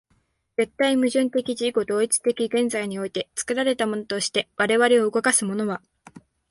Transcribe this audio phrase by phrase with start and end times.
[0.57, 5.79] 絶対矛盾的自己同一的現在において、作られたものとして我々を動かすものは、